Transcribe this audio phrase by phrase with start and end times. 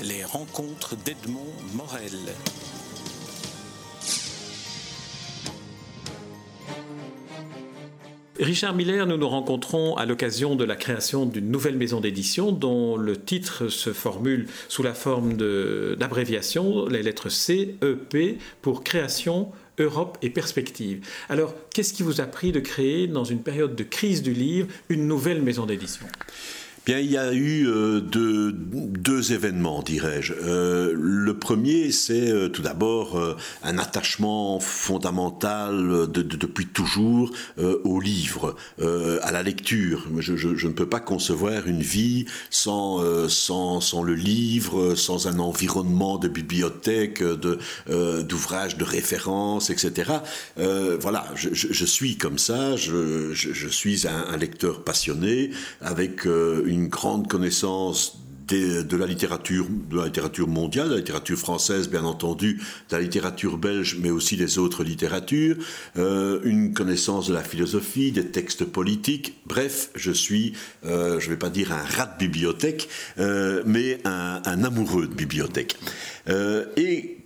[0.00, 2.12] Les rencontres d'Edmond Morel.
[8.40, 12.96] Richard Miller, nous nous rencontrons à l'occasion de la création d'une nouvelle maison d'édition dont
[12.96, 15.36] le titre se formule sous la forme
[15.96, 21.06] d'abréviation, les lettres C, E, P, pour création, Europe et perspective.
[21.28, 24.68] Alors, qu'est-ce qui vous a pris de créer, dans une période de crise du livre,
[24.88, 26.06] une nouvelle maison d'édition?
[26.84, 30.32] Bien, il y a eu euh, deux, événements, dirais-je.
[30.32, 37.30] Euh, le premier, c'est euh, tout d'abord un attachement fondamental depuis toujours
[37.84, 40.06] au livre, à la lecture.
[40.18, 47.22] Je, ne peux pas concevoir une vie sans, le livre, sans un environnement de bibliothèque,
[47.22, 50.12] d'ouvrages de, référence, etc.
[50.56, 58.96] voilà, je, suis comme ça, je, suis un, lecteur passionné avec une grande connaissance de
[58.96, 63.58] la littérature, de la littérature mondiale, de la littérature française bien entendu, de la littérature
[63.58, 65.56] belge, mais aussi des autres littératures,
[65.96, 69.40] euh, une connaissance de la philosophie, des textes politiques.
[69.46, 73.98] Bref, je suis, euh, je ne vais pas dire un rat de bibliothèque, euh, mais
[74.04, 75.76] un, amoureux de bibliothèque.
[76.76, 77.18] et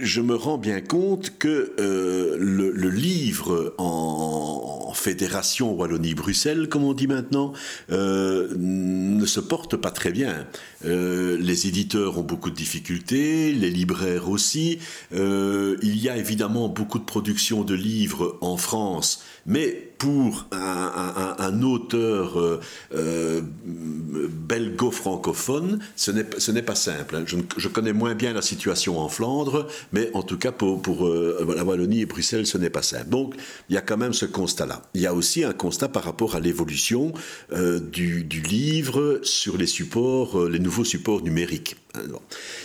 [0.00, 7.52] je me rends bien compte que le, livre en, fédération Wallonie-Bruxelles, comme on dit maintenant,
[7.90, 10.46] euh, ne se porte pas très bien.
[10.84, 14.78] Euh, les éditeurs ont beaucoup de difficultés, les libraires aussi.
[15.14, 21.62] Euh, il y a évidemment beaucoup de production de livres en France, mais pour un,
[21.62, 22.60] auteur euh,
[22.94, 27.16] euh, belgo-francophone, ce n'est pas simple.
[27.16, 27.24] Hein.
[27.56, 31.64] Je, connais moins bien la situation en Flandre, mais en tout cas pour, pour la
[31.64, 33.08] Wallonie et Bruxelles, ce n'est pas simple.
[33.08, 33.34] Donc
[33.68, 34.82] il y a quand même ce constat-là.
[34.94, 37.12] Il y a aussi un constat par rapport à l'évolution
[37.52, 41.76] du, du, livre sur les supports, les nouveaux support numérique.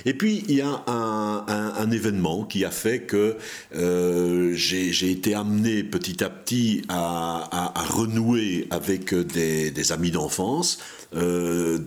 [0.06, 3.36] Et puis, il y a un, événement qui a fait que
[3.76, 10.80] euh, j'ai été amené petit à petit à, renouer avec des, amis d'enfance.
[11.16, 11.80] Euh,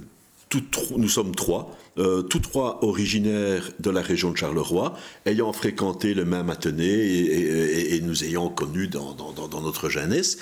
[0.97, 1.77] nous sommes trois.
[1.99, 4.95] Euh, tous trois originaires de la région de Charleroi,
[5.27, 9.15] ayant fréquenté le même atelier et, nous ayant connus dans,
[9.63, 10.39] notre jeunesse.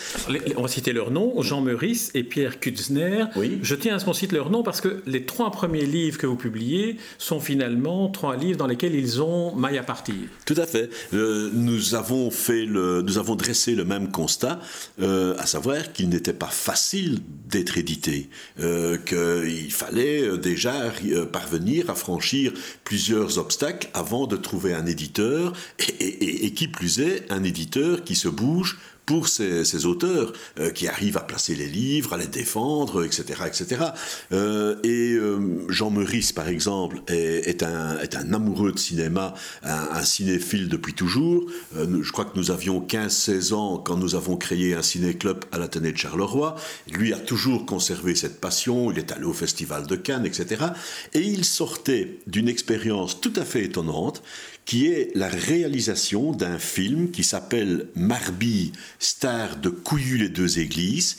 [0.56, 3.25] On va citer leurs noms, Jean Meurice et Pierre Kutzner.
[3.34, 3.59] Oui.
[3.62, 6.27] Je tiens à ce qu'on cite leurs noms parce que les trois premiers livres que
[6.27, 10.15] vous publiez sont finalement trois livres dans lesquels ils ont maille à partir.
[10.47, 10.88] Tout à fait.
[11.15, 14.61] Euh, nous, avons fait le, nous avons dressé le même constat,
[15.03, 17.19] euh, à savoir qu'il n'était pas facile
[17.49, 20.93] d'être édité, qu'il fallait déjà
[21.40, 22.52] parvenir à franchir
[22.84, 28.28] plusieurs obstacles avant de trouver un éditeur, et, qui plus est, un éditeur qui se
[28.28, 28.78] bouge
[29.10, 33.41] pour ces, auteurs euh, qui arrivent à placer les livres, à les défendre, etc.
[33.44, 33.87] etc.
[34.31, 39.34] et euh, euh, Jean Meurice, par exemple, est, un, un, amoureux de cinéma,
[39.65, 41.44] un, cinéphile depuis toujours.
[41.75, 45.91] je crois que nous avions 15-16 ans quand nous avons créé un ciné-club à l'Athénée
[45.91, 46.54] de Charleroi.
[46.88, 50.66] Lui a toujours conservé cette passion, il est allé au Festival de Cannes, etc.
[51.15, 54.22] Et il sortait d'une expérience tout à fait étonnante
[54.70, 58.70] qui est la réalisation d'un film qui s'appelle Marby,
[59.00, 61.16] star de Couillu les deux églises,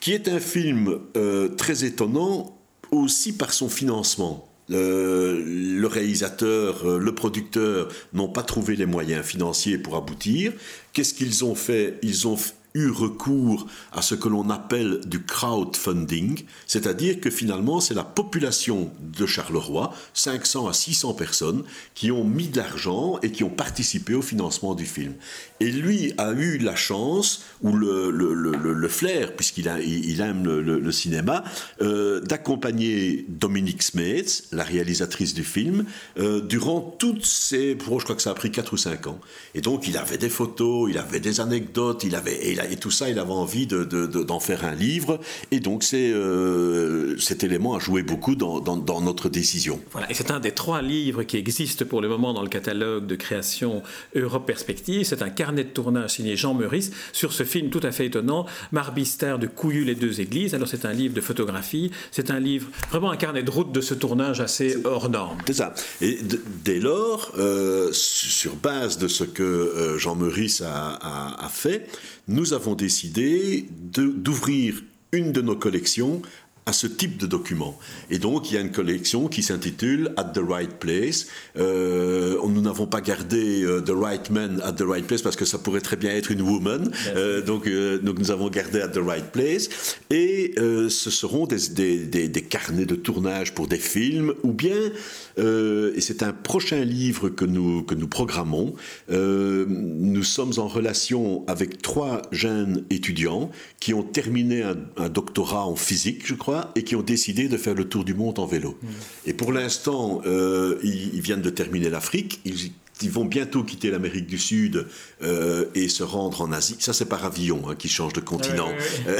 [0.00, 2.58] qui est un film euh, très étonnant
[2.90, 4.46] aussi par son financement.
[4.68, 10.52] le réalisateur, euh, le producteur n'ont pas trouvé les moyens financiers pour aboutir.
[10.92, 11.98] Qu'est-ce qu'ils ont fait?
[12.02, 12.36] Ils ont
[12.74, 18.90] eu recours à ce que l'on appelle du crowdfunding, c'est-à-dire que finalement c'est la population
[19.00, 21.64] de Charleroi, 500 à 600 personnes,
[21.94, 25.14] qui ont mis de l'argent et qui ont participé au financement du film.
[25.60, 30.92] Et lui a eu la chance, ou le, le, le, flair, puisqu'il il aime le,
[30.92, 31.44] cinéma,
[31.82, 35.84] euh, d'accompagner Dominique Smets, la réalisatrice du film,
[36.18, 37.76] euh, durant toutes ces...
[37.78, 39.20] je crois que ça a pris 4 ou 5 ans.
[39.54, 43.08] Et donc il avait des photos, il avait des anecdotes, il avait et tout ça,
[43.08, 45.20] il avait envie d'en de, faire un livre.
[45.50, 48.60] Et donc, euh, cet élément a joué beaucoup dans,
[49.00, 49.80] notre décision.
[49.92, 53.06] Voilà, et c'est un des trois livres qui existent pour le moment dans le catalogue
[53.06, 53.82] de création
[54.14, 55.04] Europe Perspective.
[55.04, 58.46] C'est un carnet de tournage signé Jean Meurice sur ce film tout à fait étonnant,
[58.70, 60.54] Marbister de Couillu les deux églises.
[60.54, 63.80] Alors, c'est un livre de photographie, c'est un livre, vraiment un carnet de route de
[63.80, 65.38] ce tournage assez hors norme.
[65.48, 65.74] C'est ça.
[66.00, 66.20] Et
[66.64, 71.88] dès lors, euh, sur base de ce que euh, Jean Meurice a fait,
[72.28, 74.82] nous avons décidé d'ouvrir
[75.12, 76.22] une de nos collections
[76.70, 77.76] à ce type de document.
[78.10, 81.26] Et donc, il y a une collection qui s'intitule At the Right Place.
[81.58, 85.44] Euh, nous n'avons pas gardé euh, The Right Man at the Right Place parce que
[85.44, 86.92] ça pourrait très bien être une woman.
[87.16, 87.68] Euh, donc,
[88.04, 89.96] donc, nous avons gardé At the Right Place.
[90.10, 91.68] Et ce seront des,
[92.06, 94.92] des, des, carnets de tournage pour des films ou bien,
[95.40, 98.74] et c'est un prochain livre que nous, que nous programmons,
[99.08, 105.76] nous sommes en relation avec trois jeunes étudiants qui ont terminé un, un doctorat en
[105.76, 108.78] physique, je crois et qui ont décidé de faire le tour du monde en vélo.
[108.82, 108.88] Mm.
[109.26, 112.40] Et pour l'instant, euh, ils, viennent de terminer l'Afrique.
[112.44, 114.86] Ils, vont bientôt quitter l'Amérique du Sud
[115.22, 116.76] euh, et se rendre en Asie.
[116.80, 118.68] Ça, c'est par avion hein, qui change de continent.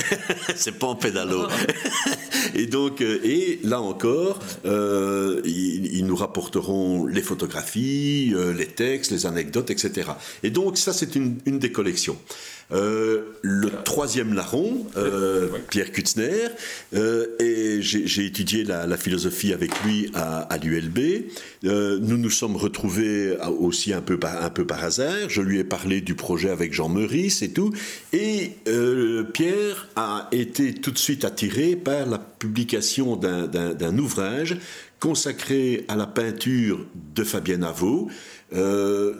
[0.55, 1.47] c'est pas en pédalo.
[2.55, 9.71] et donc, euh, et là encore, ils, nous rapporteront les photographies, les textes, les anecdotes,
[9.71, 10.11] etc.
[10.43, 12.17] Et donc, ça, c'est une, une des collections.
[12.73, 16.49] Euh, le troisième larron, euh, Pierre Kutzner,
[16.95, 20.99] euh, et j'ai étudié la, philosophie avec lui à, l'ULB.
[21.65, 25.29] nous nous sommes retrouvés aussi un peu, par, un peu par hasard.
[25.29, 27.73] Je lui ai parlé du projet avec Jean Meurice et tout.
[28.13, 28.53] Et
[29.33, 34.59] Pierre a été tout de suite attiré par la publication d'un ouvrage
[34.99, 36.85] consacré à la peinture
[37.15, 38.11] de Fabienne Avaux.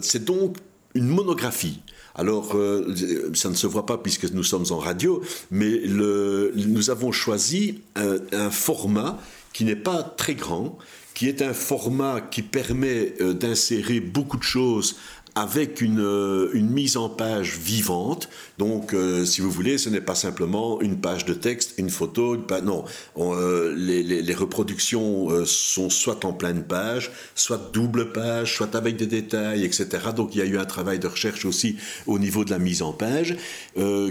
[0.01, 0.57] C'est donc
[0.93, 1.81] une monographie.
[2.15, 2.93] Alors, euh,
[3.33, 8.49] ça ne se voit pas puisque nous sommes en radio, mais nous avons choisi un,
[8.49, 9.19] format
[9.53, 10.77] qui n'est pas très grand,
[11.13, 14.95] qui est un format qui permet euh, d'insérer beaucoup de choses
[15.35, 18.29] avec une, euh, une, mise en page vivante.
[18.57, 22.37] Donc, euh, si vous voulez, ce n'est pas simplement une page de texte, une photo,
[22.63, 22.83] non.
[23.17, 29.07] Euh, les, les, reproductions sont soit en pleine page, soit double page, soit avec des
[29.07, 29.87] détails, etc.
[30.15, 31.77] Donc, il y a eu un travail de recherche aussi
[32.07, 33.35] au niveau de la mise en page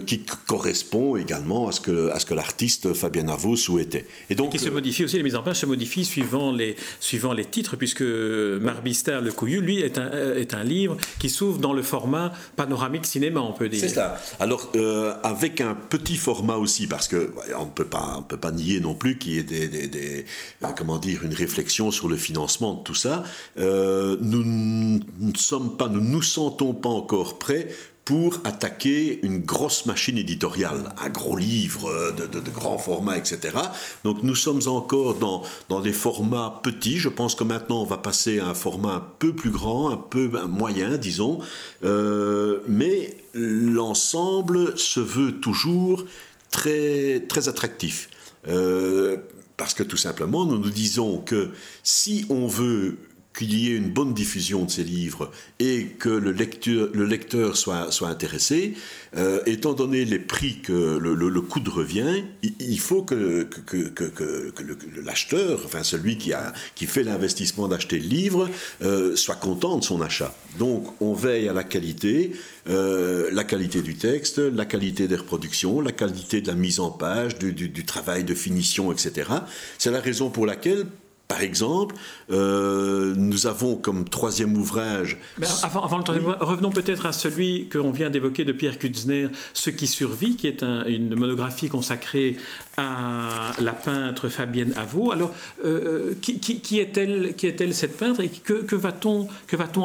[0.06, 4.06] qui correspond également à ce que, à ce que l'artiste Fabien Arvaux souhaitait.
[4.28, 7.32] Et donc, qui se modifie aussi, les mises en page se modifient suivant les, suivant
[7.32, 11.72] les titres, puisque Marbista Le Couillu, lui, est un, est un livre qui s'ouvre dans
[11.72, 13.80] le format panoramique cinéma, on peut dire.
[13.80, 14.18] C'est ça.
[14.38, 18.80] Alors, euh, avec un petit format aussi, parce que on peut pas, peut pas nier
[18.80, 20.24] non plus qu'il y ait des, des,
[20.62, 23.24] euh, comment dire, une réflexion sur le financement de tout ça.
[23.58, 27.68] Euh, nous ne sommes pas, nous nous sentons pas encore prêts
[28.10, 33.56] pour attaquer une grosse machine éditoriale, un gros livre de, grand format, etc.
[34.02, 36.98] Donc nous sommes encore dans, dans des formats petits.
[36.98, 39.96] Je pense que maintenant on va passer à un format un peu plus grand, un
[39.96, 41.38] peu moyen, disons.
[41.84, 46.04] Euh, mais l'ensemble se veut toujours
[46.50, 48.10] très, très attractif.
[48.48, 49.18] Euh,
[49.56, 51.50] parce que tout simplement, nous nous disons que
[51.84, 52.96] si on veut
[53.40, 57.56] qu'il y ait une bonne diffusion de ces livres et que le lecteur, le lecteur
[57.56, 58.74] soit, soit intéressé,
[59.16, 64.04] euh, étant donné les prix que le, coût de revient, il, faut que, que, que,
[64.04, 64.62] que
[65.02, 68.50] l'acheteur, enfin celui qui, a, qui fait l'investissement d'acheter le livre,
[68.82, 70.34] euh, soit content de son achat.
[70.58, 72.32] Donc on veille à la qualité,
[72.68, 76.90] euh, la qualité du texte, la qualité des reproductions, la qualité de la mise en
[76.90, 79.30] page, du travail de finition, etc.
[79.78, 80.84] C'est la raison pour laquelle
[81.30, 81.94] par exemple,
[82.32, 85.16] euh, nous avons comme troisième ouvrage.
[85.62, 89.28] avant, avant, le troisième revenons peut-être à celui que l'on vient d'évoquer de Pierre Kutzner,
[89.54, 92.36] Ce qui survit, qui est une monographie consacrée
[92.76, 95.12] à la peintre Fabienne Avaux.
[95.12, 95.32] Alors,
[95.64, 99.28] euh, qui, est-elle, qui est-elle cette peintre et que, que va-t-on,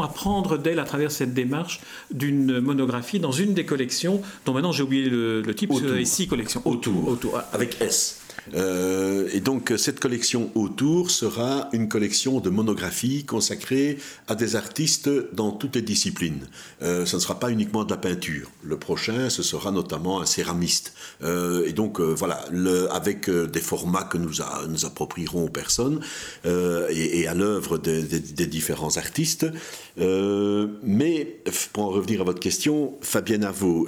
[0.01, 4.81] apprendre d'elle à travers cette démarche d'une monographie dans une des collections dont maintenant j'ai
[4.81, 6.63] oublié le, le titre, c'est six collections.
[6.65, 8.24] Autour, autour, avec S.
[8.53, 15.09] Euh, et donc cette collection autour sera une collection de monographies consacrées à des artistes
[15.33, 16.47] dans toutes les disciplines.
[16.81, 18.51] Euh, ce ne sera pas uniquement de la peinture.
[18.63, 20.93] Le prochain, ce sera notamment un céramiste.
[21.23, 24.31] Euh, et donc voilà, le, avec des formats que nous,
[24.69, 26.01] nous approprierons aux personnes
[26.45, 28.03] et, à l'œuvre des,
[28.47, 29.47] différents artistes.
[29.97, 31.41] mais
[31.73, 33.87] pour en revenir à votre question, Fabienne Avaux,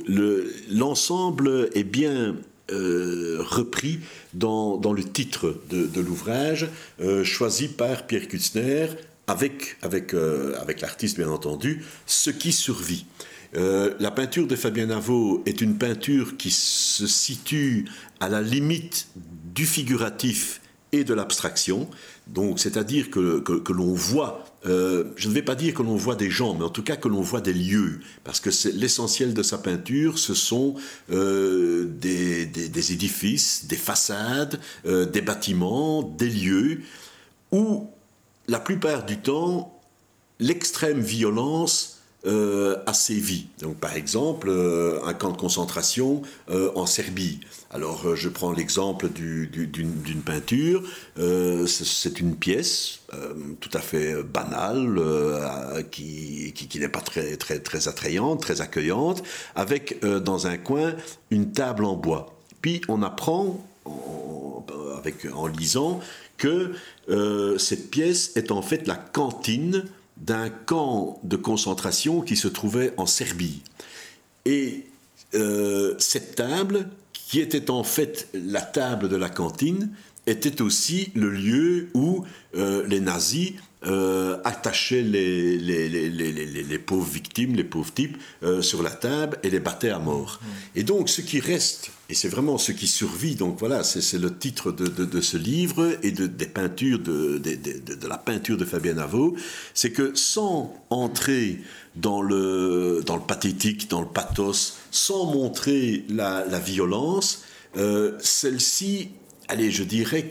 [0.70, 2.36] l'ensemble est bien
[2.72, 4.00] euh, repris
[4.34, 6.68] dans, dans, le titre de, l'ouvrage,
[7.00, 8.88] euh, choisi par Pierre Kutzner,
[9.28, 13.06] avec, avec, euh, avec l'artiste bien entendu, Ce qui survit.
[13.54, 17.86] la peinture de Fabien Navo est une peinture qui se situe
[18.20, 19.08] à la limite
[19.56, 21.90] du figuratif et de l'abstraction.
[22.28, 26.16] Donc, c'est-à-dire que, que, l'on voit, euh, je ne vais pas dire que l'on voit
[26.16, 29.44] des gens, mais en tout cas que l'on voit des lieux, parce que l'essentiel de
[29.44, 30.76] sa peinture, ce sont
[31.12, 36.82] euh, des, des, édifices, des façades, euh, des bâtiments, des lieux,
[37.52, 37.90] où
[38.48, 39.80] la plupart du temps,
[40.40, 41.94] l'extrême violence
[42.26, 43.48] a sévi.
[43.62, 44.52] Donc, par exemple,
[45.06, 47.40] un camp de concentration en Serbie.
[47.72, 50.84] Alors, je prends l'exemple d'une peinture.
[51.18, 53.00] C'est une pièce
[53.60, 55.02] tout à fait banale,
[55.92, 59.22] qui, n'est pas très, très, très attrayante, très accueillante,
[59.56, 60.96] avec dans un coin
[61.30, 62.38] une table en bois.
[62.62, 63.62] Puis on apprend
[64.98, 66.00] avec, en lisant
[66.38, 66.74] que
[67.10, 69.86] euh, cette pièce est en fait la cantine
[70.18, 73.62] d'un camp de concentration qui se trouvait en Serbie.
[74.46, 74.86] Et
[75.36, 76.90] euh, cette table,
[77.28, 79.90] qui était en fait la table de la cantine,
[80.28, 82.24] était aussi le lieu où
[82.56, 83.54] euh, les nazis
[83.86, 89.38] euh, attachaient les, les, les, les, pauvres victimes, les pauvres types, euh, sur la table
[89.44, 90.40] et les battaient à mort.
[90.76, 94.36] Et donc, ce qui reste, et c'est vraiment ce qui survit, donc voilà, c'est le
[94.36, 98.98] titre de, de, ce livre et de, des peintures, de, de, la peinture de Fabien
[98.98, 99.36] Avaux,
[99.76, 101.60] c'est que sans entrer
[101.96, 107.44] dans le, dans le pathétique, dans le pathos, sans montrer la, la violence,
[107.78, 109.10] euh, celle-ci
[109.48, 110.28] allez, je dirais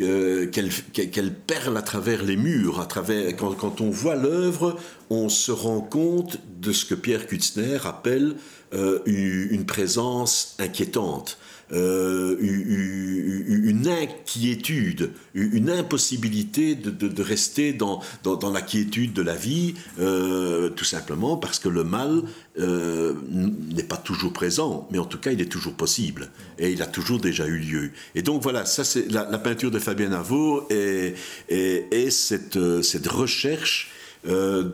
[0.00, 4.78] euh, qu'elle perle à travers les murs, à travers, quand, on voit l'œuvre,
[5.10, 8.36] on se rend compte de ce que Pierre Kutzner appelle
[8.74, 11.38] euh, une présence inquiétante.
[11.72, 20.68] Euh, une inquiétude, une impossibilité de, rester dans, dans, la quiétude de la vie, euh,
[20.68, 22.22] tout simplement parce que le mal
[22.60, 26.30] euh, n'est pas toujours présent, mais en tout cas il est toujours possible
[26.60, 27.90] et il a toujours déjà eu lieu.
[28.14, 31.14] Et donc voilà, ça c'est la, peinture de Fabien Avaux et,
[31.48, 33.90] et, cette, cette recherche
[34.24, 34.68] d'un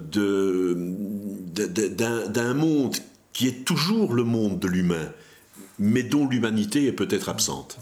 [2.54, 2.96] monde
[3.32, 5.08] qui est toujours le monde de l'humain
[5.82, 7.76] mais dont l'humanité est peut-être absente.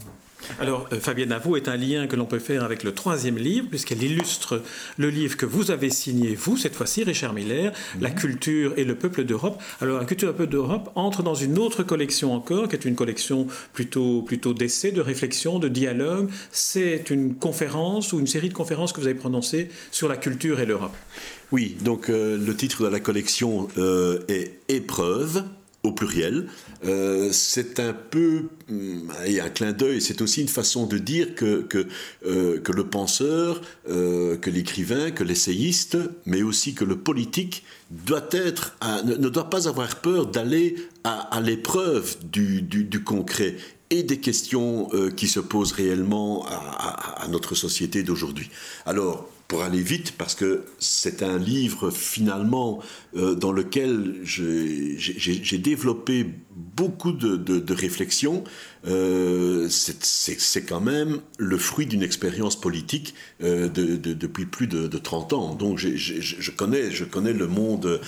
[0.59, 3.67] Alors, euh, Fabienne Avaux est un lien que l'on peut faire avec le troisième livre,
[3.69, 4.63] puisqu'elle illustre
[4.97, 8.15] le livre que vous avez signé, vous, cette fois-ci, Richard Miller, La mhm.
[8.15, 9.61] culture et le peuple d'Europe.
[9.81, 12.85] Alors, La culture et le peuple d'Europe entre dans une autre collection encore, qui est
[12.85, 16.27] une collection plutôt, plutôt d'essais, de réflexion, de dialogue.
[16.51, 20.59] C'est une conférence ou une série de conférences que vous avez prononcées sur la culture
[20.59, 20.95] et l'Europe.
[21.51, 25.43] Oui, donc euh, le titre de la collection euh, est Épreuve
[25.83, 26.47] au pluriel.
[26.85, 31.61] Euh, c'est un peu hum, un clin d'œil, c'est aussi une façon de dire que,
[31.61, 31.87] que,
[32.25, 38.77] euh, le penseur, euh, que l'écrivain, que l'essayiste, mais aussi que le politique doit être,
[39.05, 43.57] ne, doit pas avoir peur d'aller à, l'épreuve du, du, concret
[43.89, 48.49] et des questions qui se posent réellement à, à notre société d'aujourd'hui.
[48.85, 52.79] Alors, pour aller vite, parce que c'est un livre finalement
[53.17, 58.43] euh, dans lequel j'ai développé beaucoup de, de, réflexions.
[58.87, 65.33] Euh, c'est quand même le fruit d'une expérience politique euh, de, depuis plus de, 30
[65.33, 65.55] ans.
[65.55, 67.99] Donc je, connais, je connais le monde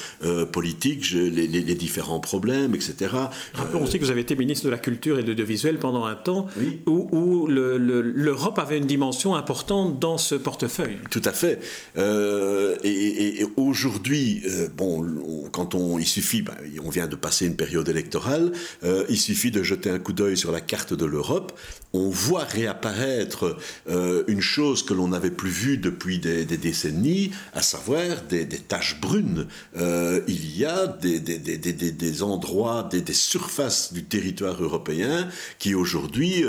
[0.51, 3.11] politique, les, les, différents problèmes, etc.
[3.53, 6.15] Rappelons aussi que vous avez été ministre de la Culture et de l'Audiovisuel pendant un
[6.15, 6.47] temps
[6.85, 10.97] où, où l'Europe avait une dimension importante dans ce portefeuille.
[11.09, 11.59] Tout à fait.
[11.97, 14.43] et, et aujourd'hui,
[14.75, 18.42] bon, quand on, il suffit, ben, on vient de passer une période électorale,
[18.83, 21.57] euh, il suffit de jeter un coup d'œil sur la carte de l'Europe,
[21.93, 23.57] on voit réapparaître
[23.89, 28.99] euh, une chose que l'on n'avait plus vue depuis des, décennies, à savoir des, taches
[28.99, 29.47] brunes.
[29.77, 35.27] Euh, il y a des, des endroits, des, surfaces du territoire européen
[35.59, 36.43] qui aujourd'hui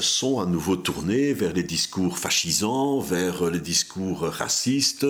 [0.00, 5.06] sont à nouveau tournées vers les discours fascisants, vers les discours racistes,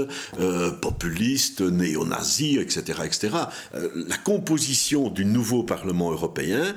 [0.80, 2.18] populistes, néo-nazis
[2.56, 3.00] etc.
[3.04, 3.36] etc.
[3.74, 6.74] Euh, la composition du nouveau Parlement européen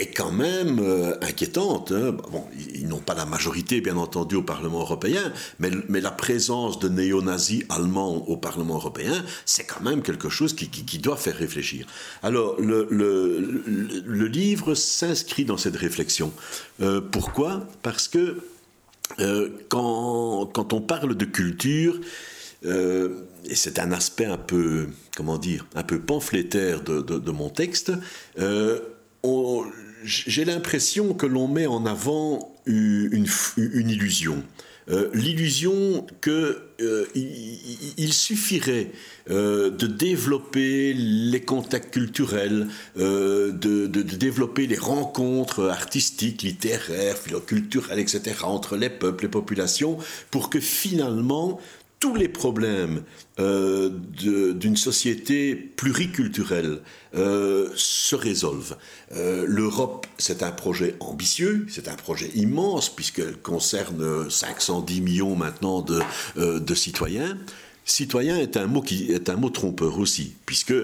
[0.00, 1.92] est quand même euh, inquiétante.
[1.92, 2.16] Hein.
[2.32, 6.78] Bon, ils n'ont pas la majorité, bien entendu, au Parlement européen, mais, mais la présence
[6.78, 11.36] de néo-nazis allemands au Parlement européen, c'est quand même quelque chose qui, qui, doit faire
[11.36, 11.86] réfléchir.
[12.22, 16.32] Alors, le, le, livre s'inscrit dans cette réflexion.
[16.80, 17.66] Euh, pourquoi?
[17.82, 18.38] Parce que
[19.68, 22.00] quand, quand, on parle de culture,
[22.62, 27.92] et c'est un aspect un peu, comment dire, un peu pamphlétaire de, mon texte,
[28.38, 28.78] euh,
[30.04, 33.26] j'ai l'impression que l'on met en avant une,
[33.56, 34.42] illusion.
[34.88, 37.06] Euh, l'illusion qu'il euh,
[38.10, 38.90] suffirait
[39.28, 42.66] de développer les contacts culturels,
[42.96, 47.16] de, de, développer les rencontres artistiques, littéraires,
[47.46, 49.98] culturelles, etc., entre les peuples, les populations,
[50.30, 51.60] pour que finalement
[52.00, 53.02] tous les problèmes
[53.38, 56.80] euh, d'une société pluriculturelle
[57.14, 58.76] euh, se résolvent.
[59.12, 65.82] Euh, L'Europe, c'est un projet ambitieux, c'est un projet immense, puisqu'elle concerne 510 millions maintenant
[65.82, 66.00] de,
[66.36, 67.36] de citoyens.
[67.84, 70.74] citoyen est un mot est un mot trompeur aussi, puisque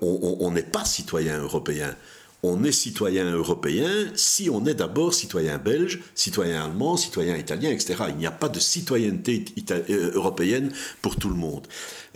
[0.00, 1.96] on n'est pas citoyen européen.
[2.42, 8.04] On est citoyen européen si on est d'abord citoyen belge, citoyen allemand, citoyen italien, etc.
[8.10, 11.66] Il n'y a pas de citoyenneté euh, européenne pour tout le monde.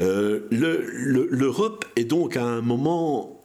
[0.00, 3.38] Euh, L'Europe est donc à un moment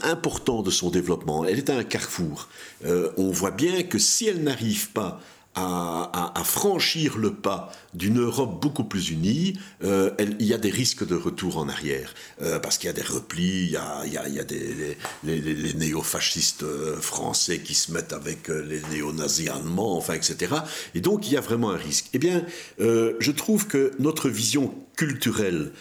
[0.00, 1.44] important de son développement.
[1.44, 2.48] Elle est à un carrefour.
[2.86, 5.20] on voit bien que si elle n'arrive pas
[5.54, 11.06] à, franchir le pas d'une Europe beaucoup plus unie, euh, il y a des risques
[11.06, 12.14] de retour en arrière.
[12.40, 17.58] Euh, parce qu'il y a des replis, il y a, des, les, néo-fascistes euh, français
[17.60, 20.54] qui se mettent avec les néo-nazis allemands, enfin, etc.
[20.94, 22.06] Et donc, il y a vraiment un risque.
[22.12, 22.44] Eh bien,
[22.78, 25.72] je trouve que notre vision culturelle,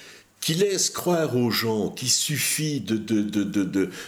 [0.41, 3.63] qui laisse croire aux gens qu'il suffit de, de, de,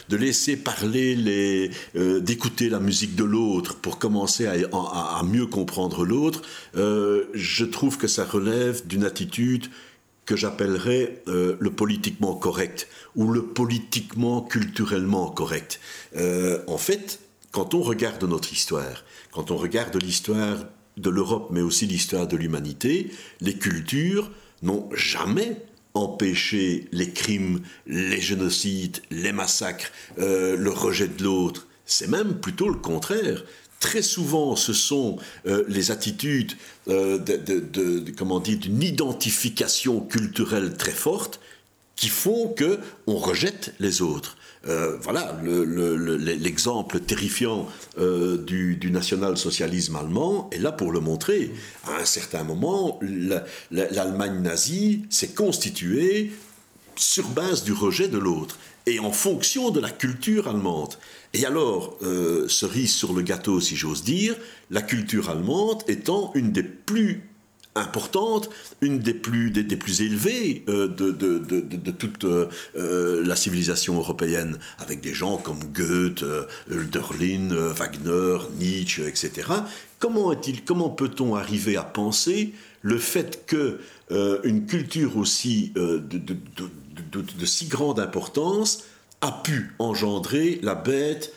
[0.10, 6.06] de, laisser parler, euh, d'écouter la musique de l'autre pour commencer à, à, mieux comprendre
[6.06, 6.42] l'autre,
[6.78, 9.68] euh, je trouve que ça relève d'une attitude
[10.26, 15.80] que j'appellerais euh, le politiquement correct ou le politiquement culturellement correct.
[16.16, 17.20] en fait,
[17.52, 20.58] quand on regarde notre histoire, quand on regarde l'histoire
[20.96, 23.12] de l'Europe, mais aussi l'histoire de l'humanité,
[23.42, 25.58] les cultures n'ont jamais
[25.94, 31.68] empêcher les crimes, les génocides, les massacres, euh, le rejet de l'autre.
[31.86, 33.44] C'est même plutôt le contraire.
[33.80, 35.18] Très souvent, ce sont
[35.48, 36.54] euh, les attitudes
[36.88, 37.20] euh,
[38.18, 41.40] comment dire, d'une identification culturelle très forte
[41.96, 44.38] qui font que on rejette les autres.
[44.68, 51.52] Euh, voilà l'exemple terrifiant euh, du, national-socialisme allemand est là pour le montrer.
[51.88, 53.00] À un certain moment,
[53.72, 56.32] l'Allemagne nazie s'est constituée
[56.96, 60.96] sur base du rejet de l'autre et en fonction de la culture allemande.
[61.34, 64.36] Et alors, euh, cerise sur le gâteau, si j'ose dire,
[64.70, 67.24] la culture allemande étant une des plus
[67.76, 68.50] importante,
[68.82, 73.98] une des plus, des, plus élevées euh, de, de, de, toute euh, euh, la civilisation
[73.98, 76.26] européenne, avec des gens comme Goethe,
[76.70, 79.48] Hölderlin, Wagner, Nietzsche, etc.
[80.00, 83.80] Comment, est-il, comment peut-on arriver à penser le fait que
[84.44, 88.84] une culture aussi de, si grande importance
[89.22, 91.34] a pu engendrer la bête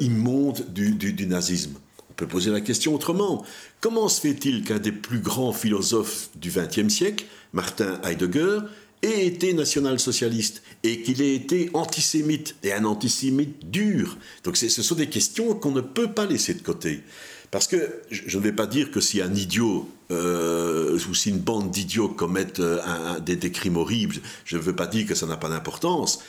[0.00, 1.81] immonde du, du nazisme?
[2.22, 3.44] Peut poser la question autrement.
[3.80, 8.60] Comment se fait-il qu'un des plus grands philosophes du XXe siècle, Martin Heidegger,
[9.02, 14.16] ait été national-socialiste et qu'il ait été antisémite, et un antisémite dur?
[14.44, 17.02] Donc ce sont des questions qu'on ne peut pas laisser de côté.
[17.50, 21.40] Parce que je ne vais pas dire que si un idiot euh, ou si une
[21.40, 25.26] bande d'idiots commettent euh, des, des, crimes horribles, je ne veux pas dire que ça
[25.26, 26.20] n'a pas d'importance.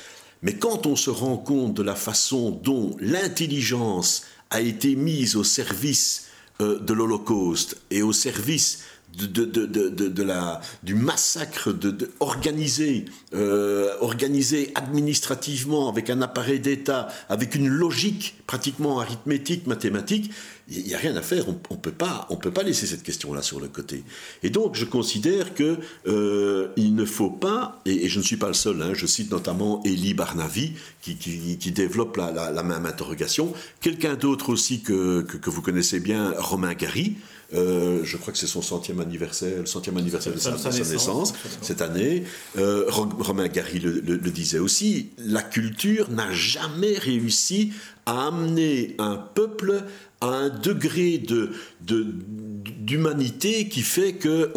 [0.41, 4.23] Mais quand on se rend compte de la façon dont l'intelligence
[4.53, 6.27] a été mise au service
[6.61, 8.83] euh, de l'Holocauste et au service
[9.15, 9.65] de, de,
[10.07, 11.73] de, la, du massacre
[12.19, 20.31] organisé, euh, organisé administrativement avec un appareil d'État, avec une logique pratiquement arithmétique, mathématique,
[20.69, 21.47] il n'y a rien à faire.
[21.49, 24.03] On ne peut, pas, on peut pas laisser cette question-là sur le côté.
[24.43, 28.47] Et donc, je considère que euh, il ne faut pas, et, je ne suis pas
[28.47, 33.53] le seul, hein, je cite notamment Elie Barnavi, qui, qui, développe la, la, même interrogation,
[33.81, 37.15] quelqu'un d'autre aussi que, que, vous connaissez bien, Romain Gary,
[37.53, 41.81] euh, je crois que c'est son centième anniversaire, le centième anniversaire de sa, naissance, cette
[41.81, 42.23] année.
[42.57, 47.73] Euh, Romain Gary le, disait aussi, la culture n'a jamais réussi
[48.05, 49.83] à amener un peuple
[50.21, 54.51] à un degré de, d'humanité qui fait que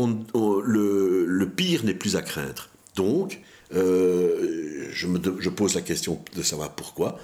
[0.65, 2.69] le, pire n'est plus à craindre.
[2.95, 3.41] Donc,
[3.75, 7.19] euh, je, me, je pose la question de savoir pourquoi.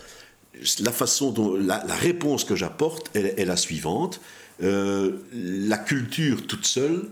[0.80, 4.20] La façon dont la, réponse que j'apporte est la suivante.
[4.62, 7.08] Euh, la culture toute seule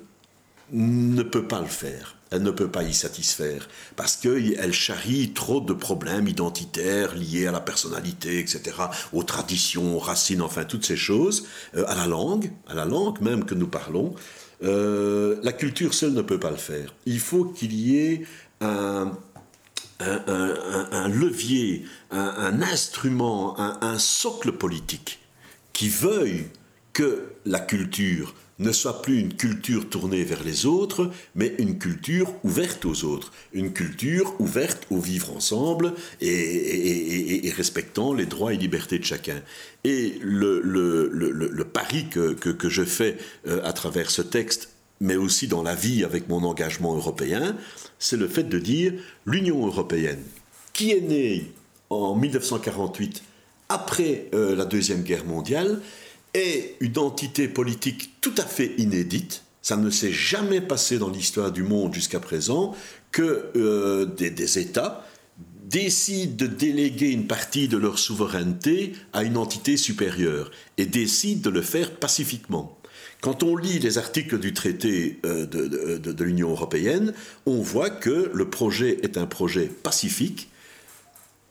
[0.72, 2.16] ne peut pas le faire.
[2.30, 7.52] Elle ne peut pas y satisfaire parce qu'elle charrie trop de problèmes identitaires liés à
[7.52, 8.76] la personnalité, etc.,
[9.12, 13.20] aux traditions, aux racines, enfin toutes ces choses, euh, à la langue, à la langue
[13.20, 14.14] même que nous parlons.
[14.62, 16.94] Euh, la culture seule ne peut pas le faire.
[17.04, 18.26] Il faut qu'il y ait
[18.60, 19.12] un,
[21.08, 25.20] levier, un, instrument, un socle politique
[25.72, 26.46] qui veuille
[26.92, 32.32] que la culture ne soit plus une culture tournée vers les autres, mais une culture
[32.44, 38.98] ouverte aux autres, une culture ouverte au vivre ensemble et, respectant les droits et libertés
[38.98, 39.40] de chacun.
[39.84, 43.16] Et le, pari que, que, je fais
[43.48, 44.68] euh, à travers ce texte,
[45.00, 47.56] mais aussi dans la vie avec mon engagement européen,
[47.98, 48.92] c'est le fait de dire
[49.26, 50.22] l'Union européenne,
[50.72, 51.52] qui est née
[51.88, 53.22] en 1948
[53.68, 55.80] après euh, la Deuxième Guerre mondiale,
[56.34, 61.52] est une entité politique tout à fait inédite, Ça ne s'est jamais passé dans l'histoire
[61.52, 62.74] du monde jusqu'à présent
[63.10, 65.06] que euh, des, États
[65.64, 71.50] décident de déléguer une partie de leur souveraineté à une entité supérieure et décident de
[71.50, 72.79] le faire pacifiquement.
[73.20, 77.12] Quand on lit les articles du traité euh, de l'Union européenne,
[77.46, 80.50] on voit que le projet est un projet pacifique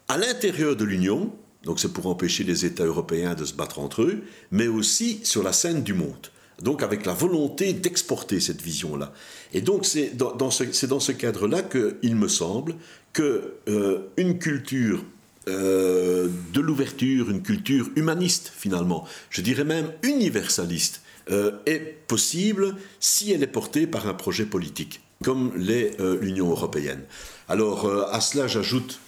[0.07, 1.31] à l'intérieur de l'Union,
[1.63, 5.43] donc c'est pour empêcher les États européens de se battre entre eux, mais aussi sur
[5.43, 6.31] la scène du monde.
[6.63, 9.13] Donc avec la volonté d'exporter cette vision-là.
[9.53, 12.75] Et donc c'est dans, ce, cadre-là qu'il me semble
[13.13, 15.03] qu'une euh, culture
[15.47, 23.31] euh, de l'ouverture, une culture humaniste finalement, je dirais même universaliste, euh, est possible si
[23.31, 27.01] elle est portée par un projet politique, comme l'est l'Union européenne.
[27.47, 28.99] Alors à cela j'ajoute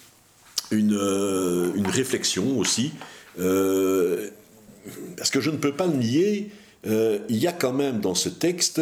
[0.71, 0.93] une,
[1.75, 2.91] une, réflexion aussi,
[3.35, 6.51] parce que je ne peux pas le nier,
[6.87, 8.81] euh, il y a quand même dans ce texte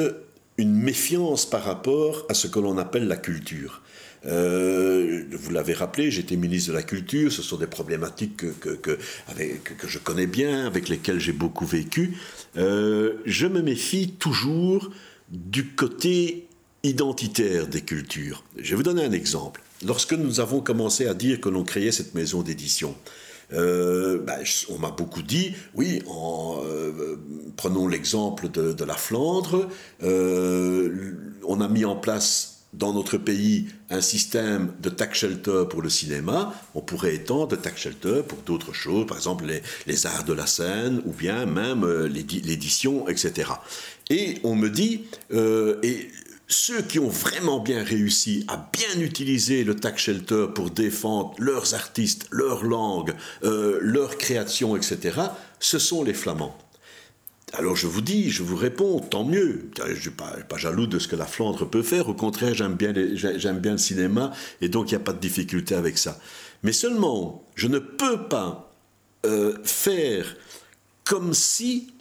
[0.58, 3.82] une méfiance par rapport à ce que l'on appelle la culture.
[4.26, 8.98] Euh, vous l'avez rappelé, j'étais ministre de la Culture, ce sont des problématiques que, que,
[9.88, 12.18] je connais bien, avec lesquelles j'ai beaucoup vécu.
[12.58, 14.92] Euh, je me méfie toujours
[15.30, 16.48] du côté
[16.84, 18.44] identitaire des cultures.
[18.58, 19.62] Je vais vous donner un exemple.
[19.86, 22.96] Lorsque nous avons commencé à dire que l'on créait cette maison d'édition,
[23.54, 26.62] euh, ben, on m'a beaucoup dit, oui, en,
[27.56, 29.70] prenons l'exemple de, la Flandre,
[30.02, 32.49] on a mis en place
[32.80, 37.56] dans notre pays un système de tax shelter pour le cinéma, on pourrait étendre de
[37.56, 39.46] tax shelter pour d'autres choses, par exemple
[39.86, 43.52] les, arts de la scène ou bien même l'édition, etc.
[44.10, 46.10] Et on me dit, et
[46.50, 51.76] ceux qui ont vraiment bien réussi à bien utiliser le tax shelter pour défendre leurs
[51.76, 53.14] artistes, leur langue,
[53.44, 55.20] euh, leur création, etc.,
[55.60, 56.58] ce sont les Flamands.
[57.54, 59.70] Alors je vous dis, je vous réponds, tant mieux.
[59.78, 62.10] Je ne suis pas, jaloux de ce que la Flandre peut faire.
[62.10, 64.32] Au contraire, j'aime bien, le cinéma
[64.62, 66.20] et donc il n'y a pas de difficulté avec ça.
[66.64, 68.74] Mais seulement, je ne peux pas
[69.26, 70.36] euh, faire
[71.04, 71.94] comme si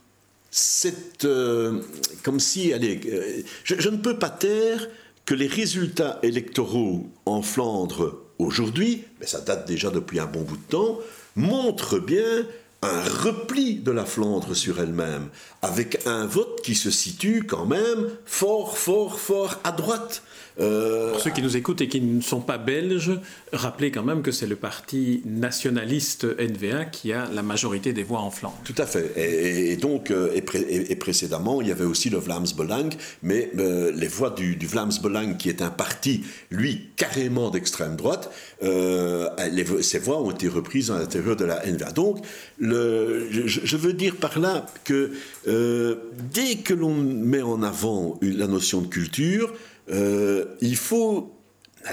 [1.24, 1.80] euh,
[2.22, 4.88] comme si, allez, euh, je, ne peux pas taire
[5.26, 10.56] que les résultats électoraux en Flandre aujourd'hui, mais ça date déjà depuis un bon bout
[10.56, 10.98] de temps,
[11.36, 12.46] montrent bien
[12.82, 15.28] un repli de la Flandre sur elle-même,
[15.62, 20.22] avec un vote qui se situe quand même fort, fort, fort à droite.
[20.60, 23.12] Euh, Pour ceux qui nous écoutent et qui ne sont pas belges,
[23.52, 28.20] rappelez quand même que c'est le parti nationaliste NVA qui a la majorité des voix
[28.20, 28.58] en Flandre.
[28.64, 29.12] Tout à fait.
[29.16, 32.90] Et, donc, euh, et, précédemment, il y avait aussi le Vlaams Belang,
[33.22, 37.94] mais euh, les voix du, du Vlaams Belang, qui est un parti, lui, carrément d'extrême
[37.96, 41.92] droite, ces voix ont été reprises à l'intérieur de la NVA.
[41.92, 42.24] Donc,
[42.58, 45.12] le, je, veux dire par là que
[45.46, 49.52] dès que l'on met en avant la notion de culture,
[49.90, 51.34] euh, il faut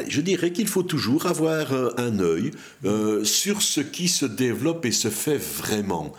[0.07, 2.51] je dirais qu'il faut toujours avoir euh, un œil
[2.83, 6.13] euh, sur ce qui se développe et se fait vraiment.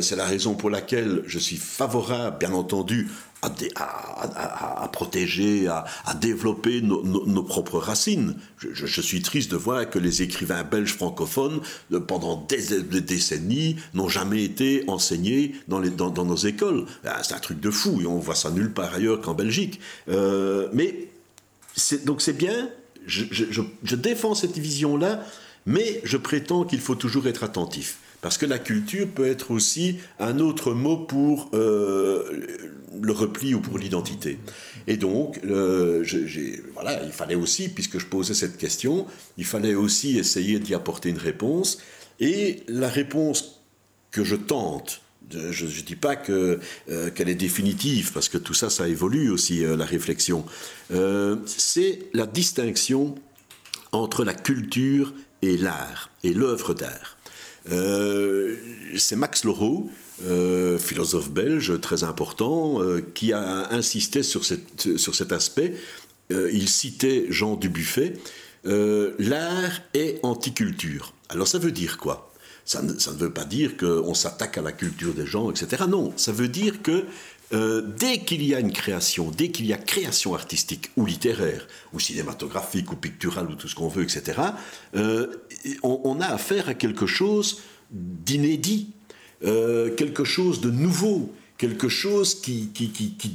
[0.00, 3.08] c'est la raison pour laquelle je suis favorable, bien entendu,
[3.42, 8.36] à, protéger, à, développer nos, propres racines.
[8.58, 11.60] Je, suis triste de voir que les écrivains belges francophones,
[12.06, 16.86] pendant des, décennies, n'ont jamais été enseignés dans, les, dans, nos écoles.
[17.04, 19.80] Ah, c'est un truc de fou, et on voit ça nulle part ailleurs qu'en Belgique.
[20.06, 21.11] mais
[22.04, 22.70] donc c'est bien,
[23.06, 25.24] je, défends cette vision-là,
[25.66, 27.98] mais je prétends qu'il faut toujours être attentif.
[28.20, 32.46] Parce que la culture peut être aussi un autre mot pour euh,
[33.00, 34.38] le repli ou pour l'identité.
[34.86, 39.06] Et donc, voilà, il fallait aussi, puisque je posais cette question,
[39.38, 41.78] il fallait aussi essayer d'y apporter une réponse.
[42.20, 43.62] Et la réponse
[44.12, 45.01] que je tente
[45.50, 46.58] je ne dis pas euh,
[47.10, 50.44] qu'elle est définitive, parce que tout ça, ça évolue aussi, euh, la réflexion.
[50.92, 53.14] Euh, c'est la distinction
[53.92, 57.16] entre la culture et l'art, et l'œuvre d'art.
[58.96, 59.90] c'est Max Laureau,
[60.78, 62.80] philosophe belge très important,
[63.14, 65.74] qui a insisté sur, sur cet aspect.
[66.30, 68.14] il citait Jean Dubuffet.
[68.64, 71.12] l'art est anticulture.
[71.28, 72.31] Alors ça veut dire quoi?
[72.64, 75.84] Ça ne, veut pas dire qu'on s'attaque à la culture des gens, etc.
[75.88, 77.04] Non, ça veut dire que
[77.52, 81.66] euh, dès qu'il y a une création, dès qu'il y a création artistique ou littéraire,
[81.92, 84.40] ou cinématographique, ou picturale, ou tout ce qu'on veut, etc.,
[84.94, 85.26] euh,
[85.82, 88.90] on, a affaire à quelque chose d'inédit,
[89.44, 92.70] euh, quelque chose de nouveau, quelque chose qui,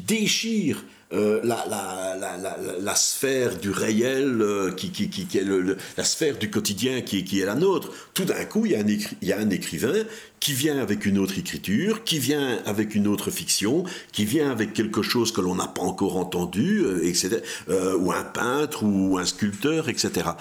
[0.08, 5.78] déchire euh, la, la, la, la, sphère du réel, euh, qui, qui, qui, est le,
[5.96, 7.94] la sphère du quotidien qui, est la nôtre.
[8.14, 10.04] Tout d'un coup, il y, a un il y, a un écrivain
[10.42, 14.74] qui vient avec une autre écriture, qui vient avec une autre fiction, qui vient avec
[14.74, 17.38] quelque chose que l'on n'a pas encore entendu, euh, etc.,
[17.70, 20.32] ou un peintre, ou un sculpteur, etc.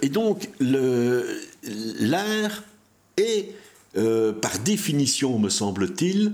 [0.00, 2.62] et donc, l'art
[3.18, 3.50] est,
[3.94, 6.32] par définition, me semble-t-il,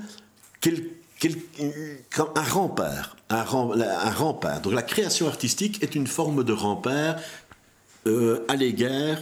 [2.37, 4.61] un rempart un, rempart.
[4.61, 7.17] Donc la création artistique est une forme de rempart
[8.07, 9.19] euh, à l'égard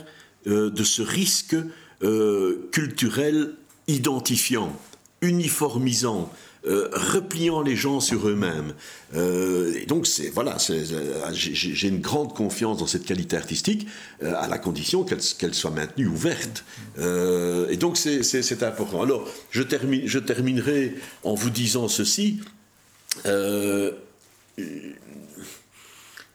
[0.46, 1.57] euh, de ce risque
[2.03, 3.55] euh, culturel
[3.88, 4.75] identifiant,
[5.20, 6.31] uniformisant,
[6.62, 8.75] repliant les gens sur eux-mêmes.
[9.14, 10.59] et donc, c'est voilà,
[11.33, 13.88] j'ai une grande confiance dans cette qualité artistique,
[14.23, 16.64] à la condition qu'elle soit maintenue ouverte.
[16.99, 19.01] et donc, c'est important.
[19.01, 22.40] Alors, je, termine, je terminerai en vous disant ceci.
[23.27, 23.92] Euh,
[24.59, 24.94] il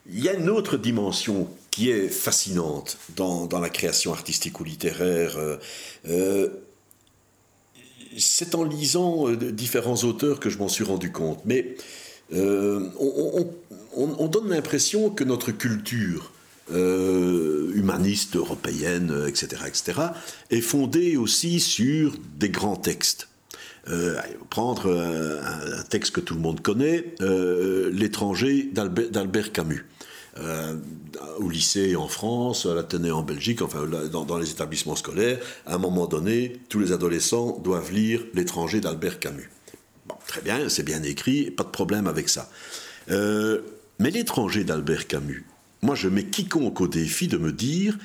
[0.07, 5.37] y a une autre dimension qui est fascinante dans, la création artistique ou littéraire.
[5.37, 5.57] Euh,
[6.07, 6.49] euh,
[8.17, 11.41] c'est en lisant différents auteurs que je m'en suis rendu compte.
[11.45, 11.75] Mais
[12.31, 16.31] on, donne l'impression que notre culture
[16.69, 19.99] humaniste, européenne, etc., etc.,
[20.49, 23.27] est fondée aussi sur des grands textes.
[23.87, 24.19] Euh,
[24.49, 29.85] prendre euh, un, texte que tout le monde connaît, euh, L'étranger d'Albert Camus.
[31.37, 35.77] au lycée en France, à l'Athénée en Belgique, enfin dans, les établissements scolaires, à un
[35.77, 39.49] moment donné, tous les adolescents doivent lire L'étranger d'Albert Camus.
[40.27, 42.49] Très bien, c'est bien écrit, pas de problème avec ça.
[43.07, 45.45] mais L'étranger d'Albert Camus,
[45.83, 47.97] moi je mets quiconque au défi de me dire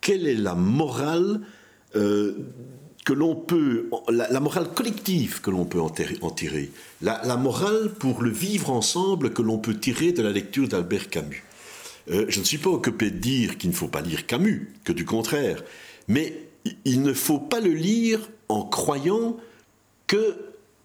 [0.00, 1.40] quelle est la morale
[3.06, 8.30] que l'on peut, la, morale collective que l'on peut en, tirer, la, morale pour le
[8.30, 11.44] vivre ensemble que l'on peut tirer de la lecture d'Albert Camus.
[12.10, 14.92] Euh, je ne suis pas occupé de dire qu'il ne faut pas lire Camus, que
[14.92, 15.62] du contraire,
[16.08, 16.48] mais
[16.84, 19.36] il ne faut pas le lire en croyant
[20.08, 20.36] que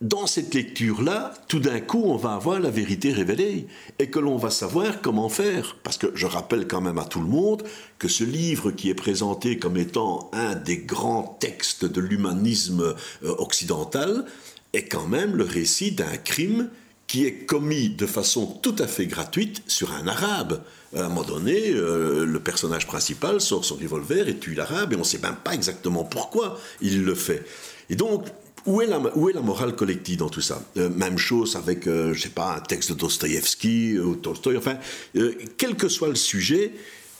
[0.01, 3.67] dans cette lecture-là, tout d'un coup, on va avoir la vérité révélée
[3.99, 5.77] et que l'on va savoir comment faire.
[5.83, 7.63] Parce que je rappelle quand même à tout le monde
[7.99, 13.35] que ce livre qui est présenté comme étant un des grands textes de l'humanisme euh,
[13.37, 14.25] occidental
[14.73, 16.69] est quand même le récit d'un crime
[17.05, 20.63] qui est commis de façon tout à fait gratuite sur un arabe.
[20.95, 24.95] À un moment donné, euh, le personnage principal sort son revolver et tue l'arabe et
[24.95, 27.45] on ne sait même pas exactement pourquoi il le fait.
[27.89, 28.25] Et donc,
[28.65, 30.62] où est, la, morale collective dans tout ça?
[30.78, 34.78] Euh, Même chose avec, euh, je sais pas, un texte de Dostoïevski ou Tolstoï, enfin,
[35.15, 36.74] euh, quel que soit le sujet,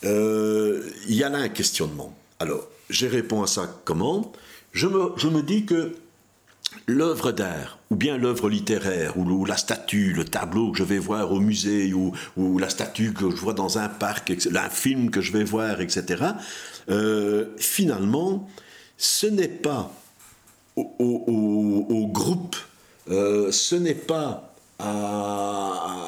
[0.04, 2.16] il y a là un questionnement.
[2.40, 4.32] Alors, j'ai répondu à ça comment?
[4.72, 5.92] Je me, je dis que
[6.88, 11.30] l'œuvre d'art, ou bien l'œuvre littéraire, ou, la statue, le tableau que je vais voir
[11.30, 15.30] au musée, ou la statue que je vois dans un parc, un film que je
[15.30, 16.24] vais voir, etc.,
[17.58, 18.48] finalement,
[18.96, 19.92] ce n'est pas
[20.76, 22.56] au, groupe,
[23.10, 26.02] euh, ce n'est pas à,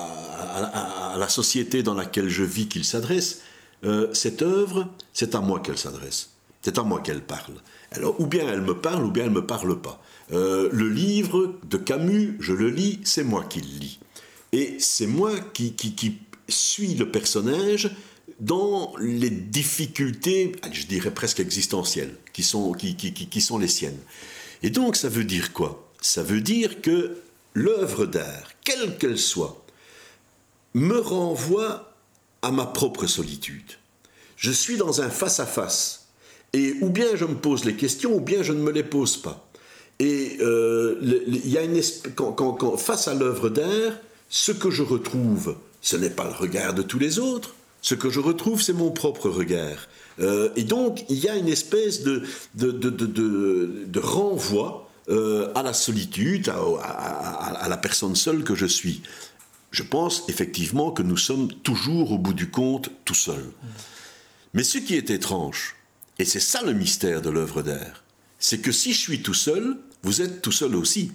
[1.19, 3.41] la société dans laquelle je vis qu'il s'adresse.
[3.85, 6.31] Euh, cette œuvre, c'est à moi qu'elle s'adresse.
[6.63, 7.55] C'est à moi qu'elle parle.
[7.93, 10.03] Alors, ou bien elle me parle, ou bien elle ne me parle pas.
[10.33, 13.99] Euh, le livre de Camus, je le lis, c'est moi qui le lis.
[14.53, 17.91] Et c'est moi qui, qui, suis le personnage
[18.39, 23.99] dans les difficultés, je dirais presque existentielles, qui sont, qui, qui sont les siennes.
[24.65, 25.93] Et donc ça veut dire quoi?
[26.01, 27.19] Ça veut dire que
[27.53, 29.63] l'œuvre d'art, quelle qu'elle soit,
[30.73, 31.93] me renvoie
[32.41, 33.73] à ma propre solitude.
[34.39, 36.07] Je suis dans un face-à-face.
[36.55, 39.19] et ou bien je me pose les questions, ou bien je ne me les pose
[39.19, 39.47] pas.
[39.99, 40.99] Et euh,
[41.45, 41.79] y a une
[42.17, 43.93] quand, face à l'œuvre d'art,
[44.31, 47.55] ce que je retrouve, ce n'est pas le regard de tous les autres.
[47.83, 49.89] Ce que je retrouve, c'est mon propre regard.
[50.21, 52.23] Euh, et donc, il y a une espèce de,
[52.55, 59.03] de, renvoi euh, à la solitude, à, la personne seule que je suis.
[59.71, 63.51] Je pense effectivement que nous sommes toujours, au bout du compte, tout seuls.
[64.53, 65.75] Mais ce qui est étrange,
[66.19, 68.05] et c'est ça le mystère de l'œuvre d'art,
[68.39, 71.11] c'est que si je suis tout seul, vous êtes tout seul aussi,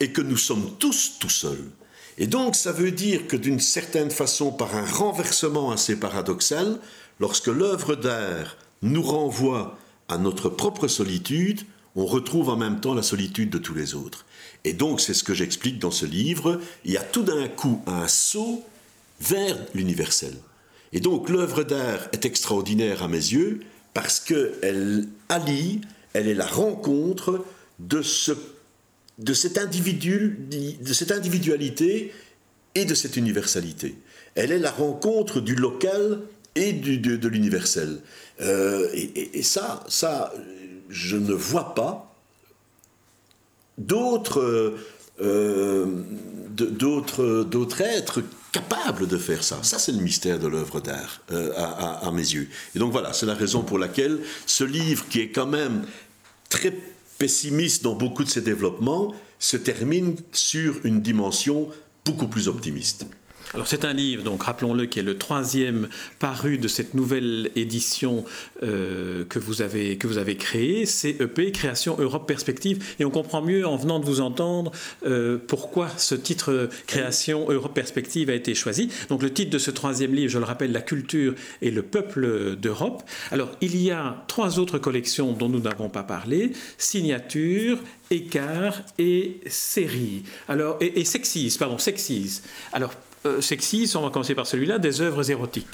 [0.00, 1.68] et que nous sommes tous tout seuls.
[2.16, 6.78] Et donc ça veut dire que d'une certaine façon, par un renversement assez paradoxal,
[7.20, 9.78] lorsque l'œuvre d'art nous renvoie
[10.08, 11.62] à notre propre solitude,
[11.96, 14.24] on retrouve en même temps la solitude de tous les autres.
[14.64, 17.82] Et donc, c'est ce que j'explique dans ce livre, il y a tout d'un coup
[17.86, 18.64] un saut
[19.20, 20.34] vers l'universel.
[20.92, 23.60] Et donc, l'œuvre d'art est extraordinaire à mes yeux
[23.94, 25.80] parce qu'elle allie,
[26.12, 27.44] elle est la rencontre
[27.78, 28.32] de ce
[29.18, 30.38] de cette, individu,
[30.80, 32.12] de cette individualité
[32.74, 33.96] et de cette universalité.
[34.36, 36.20] Elle est la rencontre du local
[36.58, 38.00] et du, de, l'universel.
[38.40, 40.32] Euh, et, ça, ça,
[40.88, 42.14] je ne vois pas
[43.76, 44.76] d'autres
[45.20, 45.86] euh,
[46.50, 49.58] d'autres d'autres êtres capables de faire ça.
[49.62, 52.48] Ça, c'est le mystère de l'œuvre d'art, euh, à, à, mes yeux.
[52.74, 55.84] Et donc voilà, c'est la raison pour laquelle ce livre, qui est quand même
[56.48, 56.72] très
[57.18, 61.68] pessimiste dans beaucoup de ses développements, se termine sur une dimension
[62.04, 63.06] beaucoup plus optimiste.
[63.54, 68.26] Alors c'est un livre, donc rappelons-le, qui est le troisième paru de cette nouvelle édition
[68.62, 72.84] euh, que, vous avez, que vous avez créée, CEP, Création Europe Perspective.
[73.00, 74.70] Et on comprend mieux en venant de vous entendre
[75.06, 78.90] euh, pourquoi ce titre Création Europe Perspective a été choisi.
[79.08, 82.56] Donc le titre de ce troisième livre, je le rappelle, La culture et le peuple
[82.56, 83.02] d'Europe.
[83.30, 87.78] Alors il y a trois autres collections dont nous n'avons pas parlé, Signature,
[88.10, 90.22] Écart et Série.
[90.48, 92.42] Alors, et, et Sexis, pardon, Sexis.
[92.72, 92.92] Alors
[93.26, 95.66] euh, sexistes, on va commencer par celui-là, des œuvres érotiques.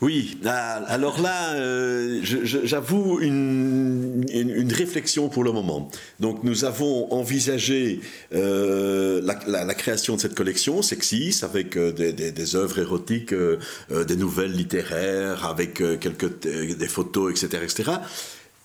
[0.00, 4.24] Oui, ah, alors là, euh, j'avoue une,
[4.70, 5.88] réflexion pour le moment.
[6.20, 8.00] Donc nous avons envisagé
[8.34, 15.74] euh, la, création de cette collection, Sexis, avec des, œuvres érotiques, des nouvelles littéraires, avec
[15.76, 17.92] quelques des photos, etc., etc.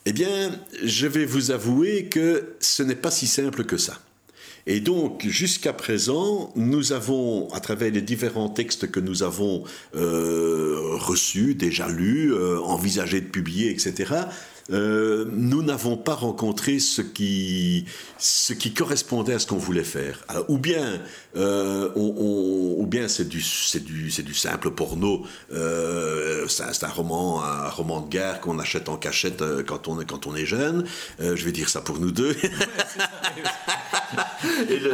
[0.10, 0.50] Eh bien,
[0.84, 4.00] je vais vous avouer que ce n'est pas si simple que ça.
[4.65, 10.95] Et donc, jusqu'à présent, nous avons, à travers les différents textes que nous avons euh,
[10.95, 14.24] reçus, déjà lus, euh, envisagés de publier, etc.,
[14.72, 17.86] euh, nous n'avons pas rencontré ce qui,
[18.17, 20.26] ce qui correspondait à ce qu'on voulait faire.
[20.48, 21.00] ou bien,
[21.36, 25.26] ou bien c'est du, c'est du, c'est du simple porno.
[25.50, 30.28] c'est, un roman, un roman de guerre qu'on achète en cachette quand on est, quand
[30.28, 30.86] on est jeune.
[31.20, 32.36] je vais dire ça pour nous deux.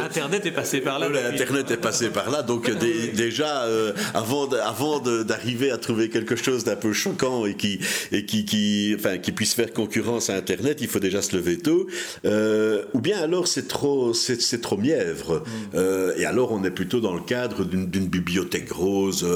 [0.04, 1.08] Internet est passé par là.
[1.28, 6.64] Internet est passé par là, donc déjà, euh, avant, avant d'arriver à trouver quelque chose
[6.64, 7.80] d'un peu choquant et qui,
[8.12, 11.58] et qui, qui, enfin, qui puisse faire concurrence à Internet, il faut déjà se lever
[11.58, 11.86] tôt.
[12.24, 15.36] Euh, ou bien alors c'est trop, c'est trop mièvre.
[15.38, 15.76] Mm.
[15.76, 19.26] Euh, et alors on est plutôt dans le cadre d'une bibliothèque rose,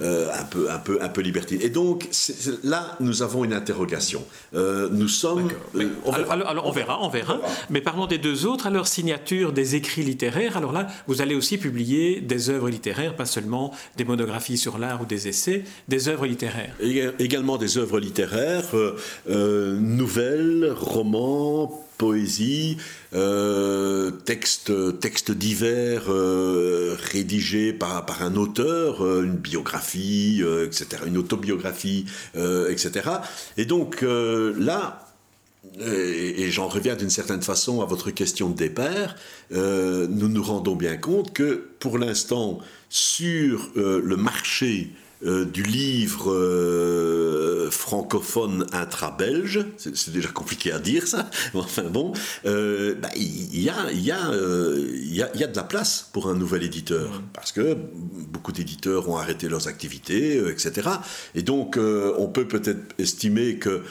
[0.00, 1.58] un peu, un peu, un peu libertine.
[1.62, 2.08] Et donc
[2.62, 4.24] là, nous avons une interrogation.
[4.52, 5.48] nous sommes.
[6.30, 7.40] alors, on verra, on verra.
[7.70, 8.66] Mais parlons des deux autres.
[8.66, 10.56] Alors signature des écrits littéraires.
[10.56, 15.02] Alors là, vous allez aussi publier des œuvres littéraires, pas seulement des monographies sur l'art
[15.02, 16.74] ou des essais, des œuvres littéraires.
[17.18, 18.96] également des œuvres littéraires, euh,
[19.28, 22.76] euh, nouvelles, romans, poésie,
[23.14, 24.70] euh, textes,
[25.30, 26.04] divers
[27.12, 33.10] rédigés par, par un auteur, une biographie, etc., une autobiographie, etc.
[33.56, 35.04] Et donc là,
[35.80, 39.16] et, j'en reviens d'une certaine façon à votre question de départ,
[39.52, 44.90] euh, nous nous rendons bien compte que pour l'instant, sur euh, le marché
[45.24, 52.12] euh, du livre euh, francophone intra-belge, c'est déjà compliqué à dire ça, enfin bon,
[52.44, 56.28] euh, bah, il y, a, y, a, y, a, y, a, de la place pour
[56.28, 57.76] un nouvel éditeur, parce que
[58.28, 60.90] beaucoup d'éditeurs ont arrêté leurs activités, etc.
[61.34, 63.82] Et donc on peut peut-être estimer que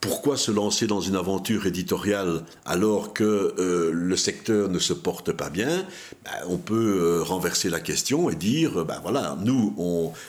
[0.00, 3.54] pourquoi se lancer dans une aventure éditoriale alors que
[3.92, 5.84] le secteur ne se porte pas bien?
[6.24, 9.74] Bah, On peut renverser la question et dire, ben voilà, nous,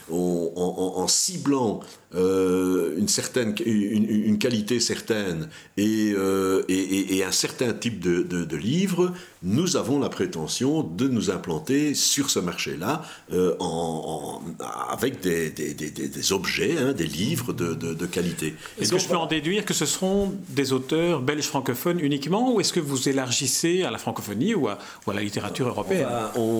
[0.10, 1.81] en, ciblant
[2.13, 5.47] euh, une, certaine, une, qualité certaine
[5.80, 11.32] euh, et, et, un certain type de, de, livre, nous avons la prétention de nous
[11.32, 14.41] implanter sur ce marché-là euh, en,
[14.89, 18.56] avec des, des, des, objets, hein, des livres de, qualité.
[18.80, 22.60] Est-ce que je peux en déduire que ce seront des auteurs belges francophones uniquement ou
[22.60, 26.08] est-ce que vous élargissez à la francophonie ou à, ou à la littérature européenne?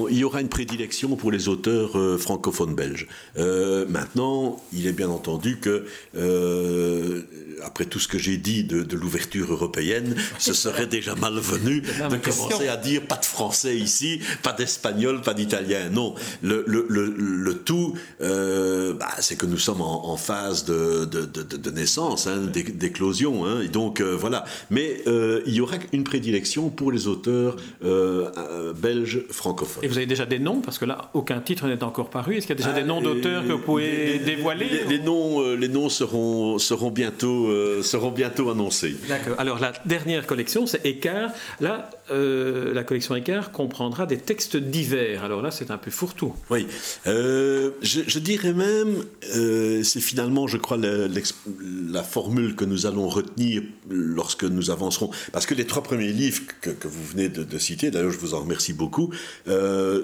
[0.10, 3.08] Il y aura une prédilection pour les auteurs francophones belges.
[3.36, 7.22] maintenant, il est bien entendu que, euh,
[7.64, 12.68] après tout ce que j'ai dit de, l'ouverture européenne, ce serait déjà malvenu de commencer
[12.68, 15.90] à dire pas de français ici, pas d'espagnol, pas d'italien.
[15.90, 21.72] Non, le, le, le, tout, euh, bah, c'est que nous sommes en, phase de, de,
[21.72, 23.46] naissance, hein, d'éclosion.
[23.46, 24.46] Hein, et donc, euh, voilà.
[24.70, 25.04] Mais
[25.46, 29.84] il y aura une prédilection pour les auteurs belges francophones.
[29.84, 30.62] Et vous avez déjà des noms?
[30.62, 32.38] Parce que là, aucun titre n'est encore paru.
[32.38, 35.31] Est-ce qu'il y a déjà des ah, noms d'auteurs que vous pouvez dévoiler les, noms
[35.40, 38.96] euh, les noms seront, seront, bientôt, euh, seront bientôt annoncés.
[39.08, 39.36] D'accord.
[39.38, 41.32] Alors la dernière collection, c'est Écart.
[41.60, 45.24] Là, euh, la collection Écart comprendra des textes divers.
[45.24, 46.34] Alors là, c'est un peu fourre-tout.
[46.50, 46.68] Oui,
[47.08, 53.62] euh, je, dirais même, euh, c'est finalement, je crois, la, formule que nous allons retenir
[53.90, 55.12] lorsque nous avancerons.
[55.32, 58.42] Parce que les trois premiers livres que, vous venez de, citer, d'ailleurs je vous en
[58.42, 59.14] remercie beaucoup,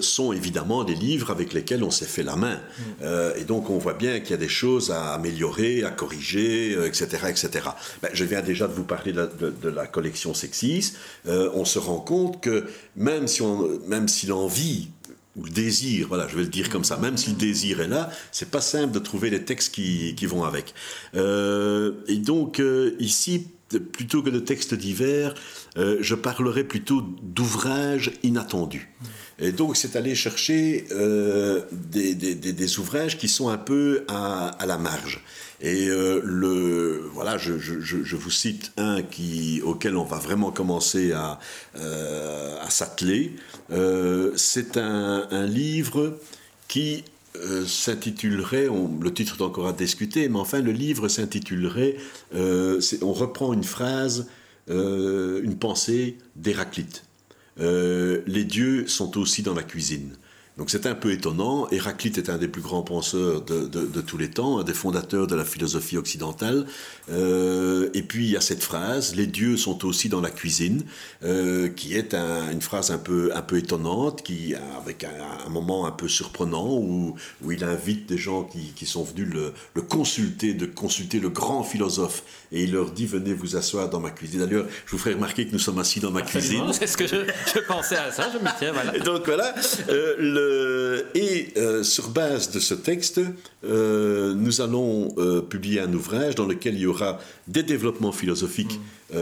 [0.00, 2.60] sont évidemment des livres avec lesquels on s'est fait la main.
[2.78, 3.04] Mm.
[3.40, 7.26] et donc on voit bien qu'il y a des choses à améliorer, à corriger, etc.
[7.28, 7.50] etc.
[8.02, 10.94] Ben, je viens déjà de vous parler de la, collection Sexis.
[11.26, 14.88] on se rend compte que même si, on, même si l'envie
[15.36, 17.88] ou le désir, voilà, je vais le dire comme ça, même si le désir est
[17.88, 20.74] là, c'est pas simple de trouver les textes qui, qui vont avec.
[21.14, 23.46] Euh, et donc euh, ici,
[23.92, 25.34] plutôt que de textes divers,
[25.76, 28.90] euh, je parlerai plutôt d'ouvrages inattendus.
[29.40, 30.86] Et donc c'est aller chercher
[31.70, 35.22] des, des, ouvrages qui sont un peu à, la marge.
[35.60, 41.40] Et euh, le, voilà, je, vous cite un qui, auquel on va vraiment commencer à,
[41.76, 43.34] euh, s'atteler.
[43.72, 46.18] Euh, c'est un, livre
[46.68, 47.04] qui
[47.36, 48.68] euh, s'intitulerait,
[49.00, 51.96] le titre est encore à discuter, mais enfin le livre s'intitulerait,
[52.34, 54.28] on reprend une phrase,
[54.68, 57.07] une pensée d'Héraclite.
[57.58, 60.16] Les dieux sont aussi dans la cuisine.
[60.58, 61.68] Donc c'est un peu étonnant.
[61.70, 65.36] Héraclite est un des plus grands penseurs de, tous les temps, un des fondateurs de
[65.36, 66.66] la philosophie occidentale.
[67.10, 70.82] Euh, et puis il y a cette phrase les dieux sont aussi dans la cuisine,
[71.22, 75.92] euh, qui est une phrase un peu, un peu étonnante, qui avec un, moment un
[75.92, 80.66] peu surprenant où, où il invite des gens qui, sont venus le, le, consulter, de
[80.66, 84.44] consulter le grand philosophe, et il leur dit venez vous asseoir dans ma cuisine.
[84.44, 86.64] D'ailleurs, je vous ferai remarquer que nous sommes assis dans ma cuisine.
[86.72, 88.96] C'est ce que je, pensais à ça, je me tiens voilà.
[88.96, 89.54] Et donc voilà.
[89.88, 93.20] Euh, le, euh, et euh, sur base de ce texte,
[93.64, 95.08] euh, nous allons
[95.48, 98.80] publier un ouvrage dans lequel il y aura des développements philosophiques,
[99.12, 99.16] mm.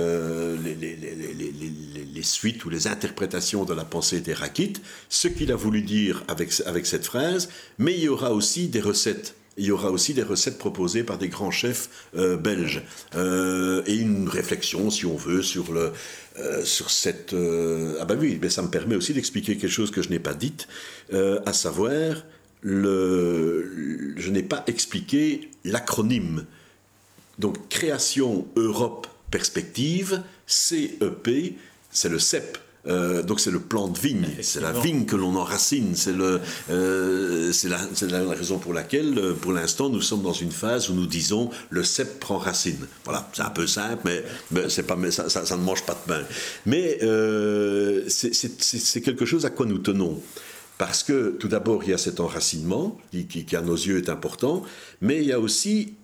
[2.14, 6.60] les, suites ou les interprétations de la pensée d'Héraclite, ce qu'il a voulu dire avec,
[6.66, 7.48] avec cette phrase,
[7.78, 11.18] mais il y aura aussi des recettes il y aura aussi des recettes proposées par
[11.18, 12.82] des grands chefs belges
[13.14, 15.92] et une réflexion, si on veut, sur le,
[16.38, 17.32] euh, sur cette...
[17.32, 20.18] Euh, ah ben oui, mais ça me permet aussi d'expliquer quelque chose que je n'ai
[20.18, 20.54] pas dit,
[21.14, 22.24] euh, à savoir,
[22.60, 26.44] le, je n'ai pas expliqué l'acronyme.
[27.38, 31.56] Donc, Création Europe Perspective, CEP,
[31.90, 35.34] c'est le CEP euh, donc c'est le plan de vigne, c'est la vigne que l'on
[35.36, 36.14] enracine, c'est
[36.70, 41.06] euh, la, raison pour laquelle, euh, pour l'instant, nous sommes dans une phase où nous
[41.06, 42.86] disons le cep prend racine.
[43.04, 46.22] Voilà, c'est un peu simple, mais, mais, pas, ça, ça, ne mange pas de pain.
[46.64, 46.98] Mais
[48.08, 50.20] c'est quelque chose à quoi nous tenons.
[50.78, 54.10] Parce que tout d'abord, il y a cet enracinement qui, qui, à nos yeux est
[54.10, 54.62] important,
[55.00, 55.94] mais il y a aussi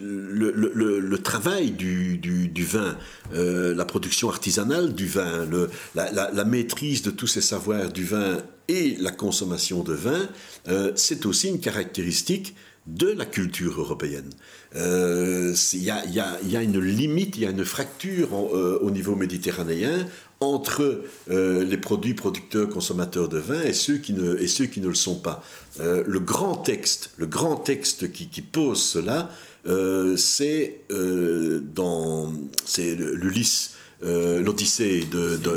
[0.00, 2.96] le, travail du, vin,
[3.34, 5.48] euh, la production artisanale du vin,
[5.94, 8.38] la, maîtrise de tous ces savoirs du vin
[8.68, 10.28] et la consommation de vin,
[10.68, 12.54] euh, c'est aussi une caractéristique
[12.86, 14.30] de la culture européenne.
[14.74, 20.06] Euh, il y, a, une limite, il y a une fracture au niveau méditerranéen
[20.42, 25.42] entre euh, les produits producteurs consommateurs de vin et ceux qui ne, le sont pas.
[25.80, 29.30] Euh, le grand texte, le grand texte qui, pose cela,
[29.66, 32.32] euh, c'est dans
[32.76, 35.06] l'Ulysse, l'Odyssée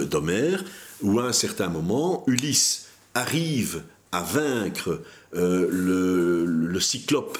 [0.09, 0.63] d'Homère,
[1.01, 5.01] où à un certain moment, Ulysse arrive à vaincre
[5.35, 7.37] le, cyclope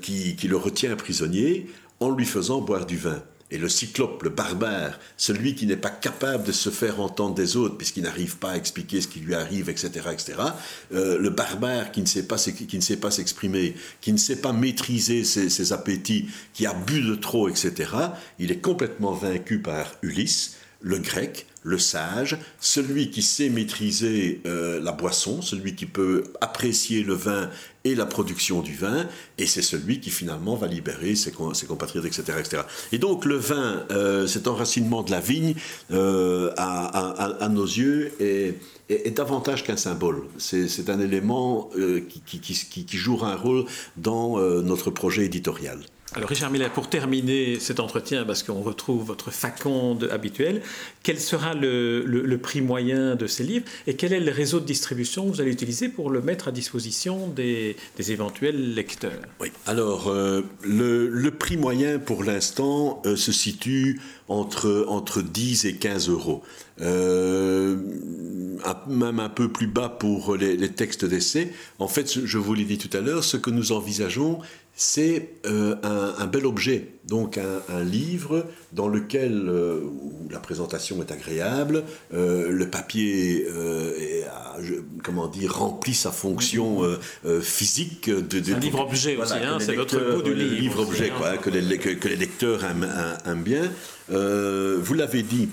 [0.00, 1.66] qui, qui le retient prisonnier
[2.00, 3.22] en lui faisant boire du vin.
[3.52, 7.58] Et le cyclope, le barbare, celui qui n'est pas capable de se faire entendre des
[7.58, 10.38] autres puisqu'il n'arrive pas à expliquer ce qui lui arrive, etc., etc.
[10.94, 16.30] Euh, le barbare qui ne sait pas s'exprimer, qui ne sait pas maîtriser ses, appétits,
[16.54, 17.90] qui a bu de trop, etc.
[18.38, 24.80] Il est complètement vaincu par Ulysse, le grec, le sage, celui qui sait maîtriser euh,
[24.80, 27.50] la boisson, celui qui peut apprécier le vin
[27.84, 29.06] et la production du vin,
[29.38, 32.62] et c'est celui qui finalement va libérer ses, compatriotes, etc., etc.
[32.92, 35.54] Et donc le vin, euh, cet enracinement de la vigne,
[35.92, 38.54] euh, à, nos yeux, est,
[39.14, 40.22] davantage qu'un symbole.
[40.38, 41.70] C'est un élément
[42.26, 43.64] qui, qui, jouera un rôle
[43.96, 45.80] dans notre projet éditorial.
[46.14, 50.60] Alors Richard Miller, pour terminer cet entretien, parce qu'on retrouve votre faconde habituel,
[51.02, 55.24] quel sera le, prix moyen de ces livres et quel est le réseau de distribution
[55.24, 57.76] que vous allez utiliser pour le mettre à disposition des,
[58.10, 59.22] éventuels lecteurs?
[59.40, 63.98] Oui, alors euh, le, prix moyen pour l'instant euh, se situe
[64.28, 66.42] entre, entre 10 et 15 euros.
[66.80, 67.76] Euh,
[68.88, 71.52] même un peu plus bas pour les textes d'essai.
[71.78, 74.40] En fait, je vous l'ai dit tout à l'heure, ce que nous envisageons,
[74.74, 75.76] c'est euh,
[76.18, 82.50] un, bel objet, donc un, livre dans lequel euh, où la présentation est agréable, euh,
[82.50, 83.46] le papier
[85.04, 86.82] comment dire, remplit sa fonction
[87.42, 88.08] physique.
[88.08, 90.60] De, un livre-objet aussi, hein, c'est notre goût du livre.
[90.60, 91.14] livre-objet, hein.
[91.18, 93.70] quoi, que, les, que, les, lecteurs aiment bien.
[94.08, 95.48] vous l'avez dit,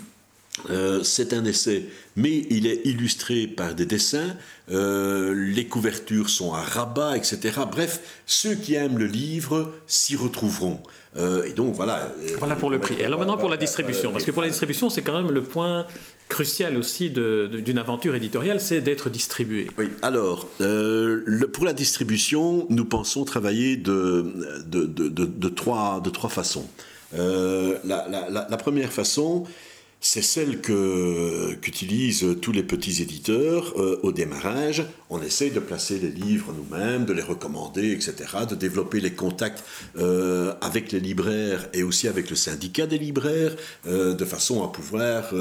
[0.70, 1.86] euh, c'est un essai,
[2.16, 4.36] mais il est illustré par des dessins,
[4.72, 7.62] euh, les couvertures sont à rabat, etc.
[7.72, 10.80] Bref, ceux qui aiment le livre s'y retrouveront.
[11.18, 12.14] Euh, et donc voilà.
[12.38, 13.04] Voilà pour le prix.
[13.04, 15.88] Alors maintenant pour la distribution, parce que pour la distribution, c'est quand même le point
[16.28, 19.68] crucial aussi d'une aventure éditoriale, c'est d'être distribué.
[19.80, 26.68] Oui, alors, pour la distribution, nous pensons travailler de, de, trois, de trois façons.
[27.14, 29.46] la, première façon,
[30.02, 34.86] c'est celle qu'utilisent tous les petits éditeurs euh, au démarrage.
[35.10, 38.14] On essaye de placer les livres nous-mêmes, de les recommander, etc.,
[38.50, 39.64] de développer les contacts
[39.98, 43.56] euh, avec les libraires et aussi avec le syndicat des libraires,
[43.88, 45.34] euh, de façon à pouvoir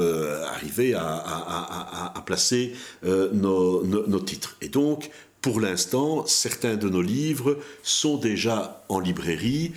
[0.51, 4.57] arriver à, placer nos, nos, titres.
[4.61, 5.09] Et donc,
[5.41, 9.71] pour l'instant, certains de nos livres sont déjà en librairie,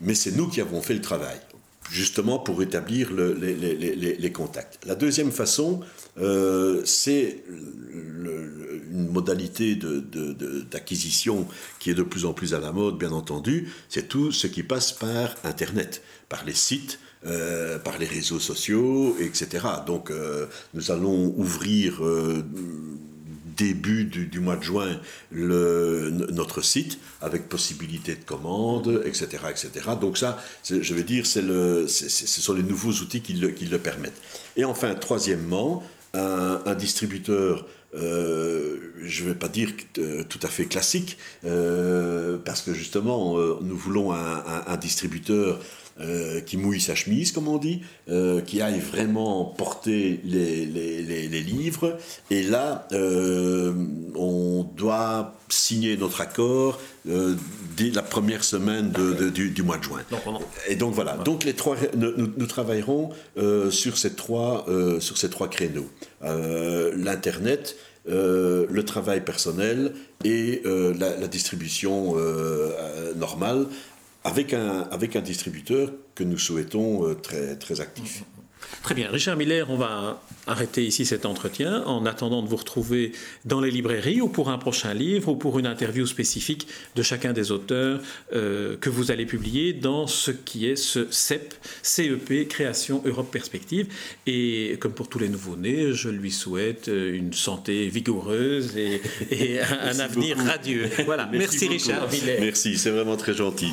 [0.00, 1.38] mais c'est nous qui avons fait le travail
[1.90, 4.84] justement pour établir les, contacts.
[4.86, 5.80] La deuxième façon,
[6.18, 9.78] euh, c'est une modalité
[10.70, 11.46] d'acquisition
[11.78, 14.62] qui est de plus en plus à la mode, bien entendu, c'est tout ce qui
[14.62, 19.66] passe par Internet, par les sites, euh, par les réseaux sociaux, etc.
[19.86, 22.02] Donc euh, nous allons ouvrir
[23.56, 25.00] début du, mois de juin
[25.32, 29.28] notre site avec possibilité de commande, etc.
[29.50, 29.70] etc.
[30.00, 34.20] Donc ça, je veux dire, ce sont les nouveaux outils qui le, permettent.
[34.56, 35.82] Et enfin, troisièmement,
[36.14, 42.60] un, distributeur euh, je ne vais pas dire euh, tout à fait classique, euh, parce
[42.60, 45.60] que justement, nous voulons un distributeur
[46.00, 51.40] euh, qui mouille sa chemise, comme on dit, euh, qui aille vraiment porter les, les,
[51.40, 51.96] livres.
[52.32, 53.72] Et là, euh,
[54.16, 60.00] on doit signer notre accord dès la première semaine de, du, mois de juin.
[60.68, 61.12] Et donc voilà.
[61.18, 63.10] Donc les trois, nous, travaillerons
[63.70, 64.66] sur ces trois
[64.98, 65.88] sur ces trois créneaux.
[66.22, 67.76] L'internet.
[68.06, 69.92] le travail personnel
[70.24, 72.16] et la, la, distribution
[73.14, 73.66] normale
[74.24, 78.24] avec un, avec un distributeur que nous souhaitons euh, très, très actif.
[78.82, 79.10] Très bien.
[79.10, 83.12] Richard Miller, on va arrêter ici cet entretien en attendant de vous retrouver
[83.44, 87.32] dans les librairies ou pour un prochain livre ou pour une interview spécifique de chacun
[87.32, 88.00] des auteurs
[88.34, 93.88] euh, que vous allez publier dans ce qui est ce CEP, CEP, Création Europe Perspective.
[94.26, 99.00] Et comme pour tous les nouveaux-nés, je lui souhaite euh, une santé vigoureuse et,
[99.60, 100.90] un, avenir radieux.
[101.06, 101.26] Voilà.
[101.32, 102.38] Merci, Merci Richard Miller.
[102.40, 103.72] Merci, c'est vraiment très gentil.